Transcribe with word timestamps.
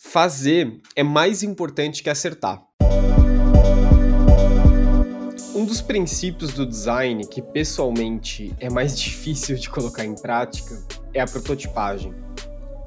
Fazer 0.00 0.80
é 0.94 1.02
mais 1.02 1.42
importante 1.42 2.04
que 2.04 2.08
acertar. 2.08 2.62
Um 5.52 5.64
dos 5.64 5.80
princípios 5.80 6.52
do 6.52 6.64
design 6.64 7.26
que 7.26 7.42
pessoalmente 7.42 8.54
é 8.60 8.70
mais 8.70 8.94
difícil 8.96 9.56
de 9.56 9.68
colocar 9.68 10.04
em 10.04 10.14
prática 10.14 10.80
é 11.12 11.20
a 11.20 11.26
prototipagem. 11.26 12.14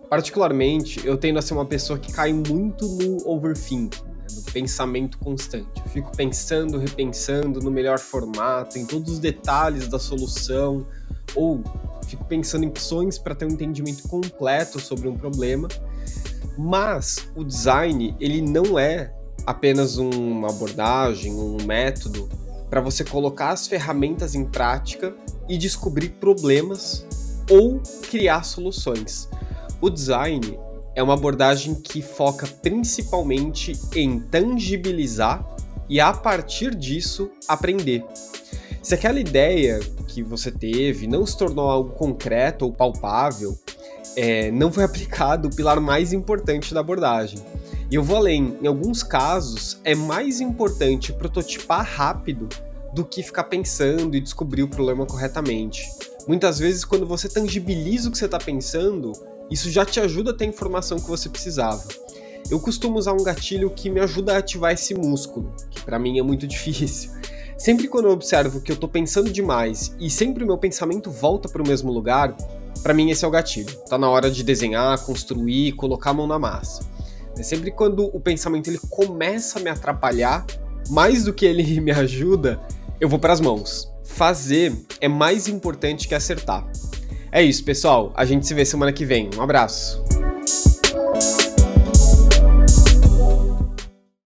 Particularmente, 0.09 1.05
eu 1.05 1.17
tendo 1.17 1.37
a 1.37 1.41
ser 1.41 1.53
uma 1.53 1.65
pessoa 1.65 1.99
que 1.99 2.13
cai 2.13 2.31
muito 2.31 2.87
no 2.87 3.27
overthinking, 3.29 4.05
né, 4.05 4.27
no 4.33 4.43
pensamento 4.43 5.17
constante. 5.17 5.81
Eu 5.83 5.91
fico 5.91 6.15
pensando, 6.15 6.77
repensando 6.77 7.59
no 7.59 7.69
melhor 7.69 7.99
formato, 7.99 8.79
em 8.79 8.85
todos 8.85 9.11
os 9.11 9.19
detalhes 9.19 9.89
da 9.89 9.99
solução, 9.99 10.87
ou 11.35 11.61
fico 12.07 12.23
pensando 12.23 12.63
em 12.63 12.69
opções 12.69 13.17
para 13.17 13.35
ter 13.35 13.43
um 13.43 13.49
entendimento 13.49 14.07
completo 14.07 14.79
sobre 14.79 15.09
um 15.09 15.17
problema 15.17 15.67
mas 16.57 17.29
o 17.35 17.43
design, 17.43 18.15
ele 18.19 18.41
não 18.41 18.77
é 18.77 19.13
apenas 19.45 19.97
uma 19.97 20.49
abordagem, 20.49 21.33
um 21.33 21.57
método 21.65 22.29
para 22.69 22.81
você 22.81 23.03
colocar 23.03 23.49
as 23.49 23.67
ferramentas 23.67 24.35
em 24.35 24.45
prática 24.45 25.13
e 25.49 25.57
descobrir 25.57 26.09
problemas 26.09 27.05
ou 27.49 27.81
criar 28.09 28.43
soluções. 28.43 29.27
O 29.81 29.89
design 29.89 30.57
é 30.95 31.01
uma 31.01 31.13
abordagem 31.13 31.75
que 31.75 32.01
foca 32.01 32.47
principalmente 32.61 33.73
em 33.95 34.19
tangibilizar 34.19 35.45
e 35.89 35.99
a 35.99 36.13
partir 36.13 36.75
disso 36.75 37.29
aprender. 37.47 38.05
Se 38.81 38.95
aquela 38.95 39.19
ideia 39.19 39.79
que 40.07 40.23
você 40.23 40.51
teve 40.51 41.07
não 41.07 41.25
se 41.25 41.37
tornou 41.37 41.69
algo 41.69 41.91
concreto 41.91 42.65
ou 42.65 42.71
palpável, 42.71 43.57
é, 44.15 44.51
não 44.51 44.71
foi 44.71 44.83
aplicado 44.83 45.47
o 45.47 45.55
pilar 45.55 45.79
mais 45.79 46.13
importante 46.13 46.73
da 46.73 46.79
abordagem. 46.79 47.39
E 47.89 47.95
eu 47.95 48.03
vou 48.03 48.17
além, 48.17 48.57
em 48.61 48.67
alguns 48.67 49.03
casos 49.03 49.79
é 49.83 49.93
mais 49.93 50.39
importante 50.39 51.11
prototipar 51.11 51.85
rápido 51.85 52.47
do 52.93 53.05
que 53.05 53.23
ficar 53.23 53.45
pensando 53.45 54.15
e 54.15 54.21
descobrir 54.21 54.63
o 54.63 54.67
problema 54.67 55.05
corretamente. 55.05 55.89
Muitas 56.27 56.59
vezes, 56.59 56.85
quando 56.85 57.05
você 57.05 57.27
tangibiliza 57.27 58.09
o 58.09 58.11
que 58.11 58.17
você 58.17 58.25
está 58.25 58.37
pensando, 58.37 59.11
isso 59.49 59.69
já 59.69 59.85
te 59.85 59.99
ajuda 59.99 60.31
a 60.31 60.33
ter 60.33 60.45
a 60.45 60.47
informação 60.47 60.99
que 60.99 61.09
você 61.09 61.27
precisava. 61.27 61.83
Eu 62.49 62.59
costumo 62.59 62.97
usar 62.97 63.13
um 63.13 63.23
gatilho 63.23 63.69
que 63.69 63.89
me 63.89 63.99
ajuda 63.99 64.35
a 64.35 64.37
ativar 64.37 64.73
esse 64.73 64.93
músculo, 64.93 65.53
que 65.69 65.81
para 65.81 65.99
mim 65.99 66.19
é 66.19 66.21
muito 66.21 66.45
difícil. 66.47 67.11
Sempre 67.57 67.87
quando 67.87 68.05
eu 68.05 68.11
observo 68.11 68.59
que 68.59 68.71
eu 68.71 68.75
estou 68.75 68.89
pensando 68.89 69.29
demais 69.29 69.95
e 69.99 70.09
sempre 70.09 70.43
o 70.43 70.47
meu 70.47 70.57
pensamento 70.57 71.11
volta 71.11 71.47
para 71.47 71.61
o 71.61 71.67
mesmo 71.67 71.91
lugar, 71.91 72.35
para 72.81 72.93
mim 72.93 73.09
esse 73.09 73.23
é 73.23 73.27
o 73.27 73.31
gatilho. 73.31 73.73
Tá 73.89 73.97
na 73.97 74.09
hora 74.09 74.29
de 74.29 74.43
desenhar, 74.43 74.97
construir, 75.05 75.73
colocar 75.73 76.11
a 76.11 76.13
mão 76.13 76.27
na 76.27 76.39
massa. 76.39 76.83
É 77.37 77.43
sempre 77.43 77.71
quando 77.71 78.05
o 78.15 78.19
pensamento 78.19 78.69
ele 78.69 78.79
começa 78.89 79.59
a 79.59 79.61
me 79.61 79.69
atrapalhar, 79.69 80.45
mais 80.89 81.23
do 81.23 81.33
que 81.33 81.45
ele 81.45 81.79
me 81.81 81.91
ajuda, 81.91 82.59
eu 82.99 83.07
vou 83.07 83.19
para 83.19 83.33
as 83.33 83.39
mãos. 83.39 83.91
Fazer 84.03 84.75
é 84.99 85.07
mais 85.07 85.47
importante 85.47 86.07
que 86.07 86.15
acertar. 86.15 86.67
É 87.31 87.41
isso, 87.41 87.63
pessoal. 87.63 88.11
A 88.15 88.25
gente 88.25 88.45
se 88.45 88.53
vê 88.53 88.65
semana 88.65 88.91
que 88.91 89.05
vem. 89.05 89.29
Um 89.37 89.41
abraço. 89.41 90.03